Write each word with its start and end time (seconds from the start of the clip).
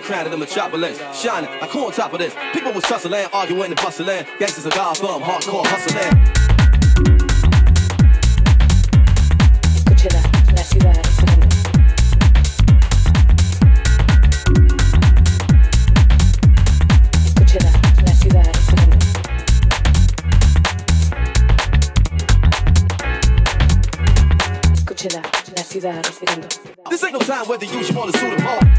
the 0.00 0.06
crown 0.06 0.24
of 0.24 0.32
the 0.32 0.38
metropolis. 0.38 0.98
Shining 1.18 1.50
like 1.60 1.70
who 1.70 1.86
on 1.86 1.92
top 1.92 2.12
of 2.12 2.18
this? 2.18 2.34
People 2.52 2.72
was 2.72 2.84
tussling, 2.84 3.26
arguing 3.32 3.70
and 3.70 3.76
bustling. 3.76 4.24
Gangsters 4.38 4.66
of 4.66 4.72
Gotham, 4.72 5.20
hardcore 5.22 5.66
hustling. 5.66 6.50
This 26.90 27.04
ain't 27.04 27.12
no 27.12 27.20
time 27.20 27.46
whether 27.48 27.64
you 27.64 27.82
should 27.82 27.96
want 27.96 28.12
to 28.12 28.18
suit 28.18 28.36
them 28.36 28.46
all. 28.46 28.69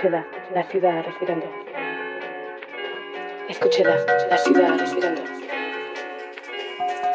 Escuchela, 0.00 0.26
la 0.54 0.62
ciudad 0.62 1.04
respirando. 1.04 1.46
Escuchela, 3.50 3.96
la 4.30 4.38
ciudad 4.38 4.78
respirando. 4.78 5.22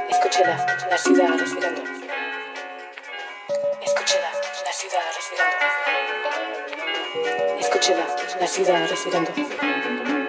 Escuchela, 0.08 0.56
la 0.92 0.98
ciudad 1.00 1.30
respirando. 1.36 1.82
Escuchela, 3.82 4.30
la 4.66 4.72
ciudad 4.72 5.02
respirando. 5.16 5.56
Escuchela, 7.60 8.06
la 8.40 8.48
ciudad 8.48 8.88
respirando. 8.88 10.25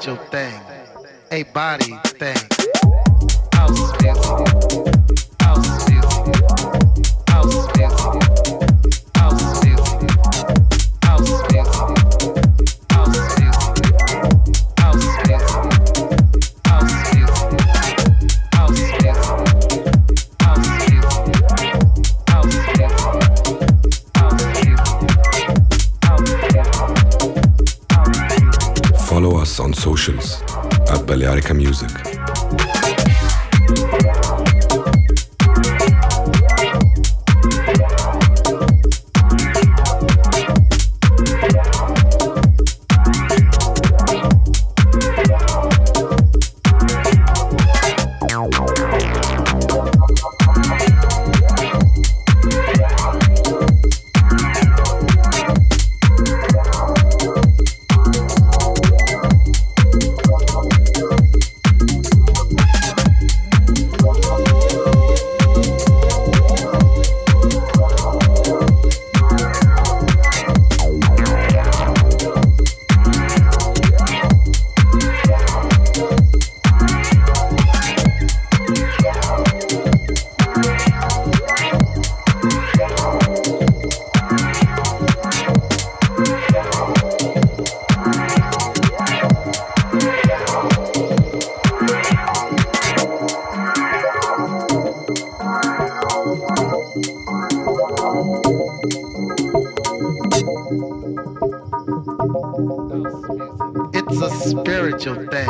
Your 0.06 0.18
thing, 0.18 0.60
a 1.32 1.44
body 1.44 1.96
thing. 2.18 2.51
Music. 31.50 32.11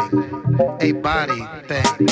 Thing, 0.10 0.78
a 0.82 0.92
body 0.94 1.46
thing. 1.68 2.12